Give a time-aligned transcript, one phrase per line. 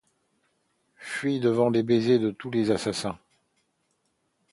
[0.95, 3.19] Fuir devant les baisers de tous ces assassins;